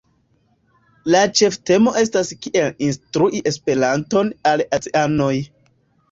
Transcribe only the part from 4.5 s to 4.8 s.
al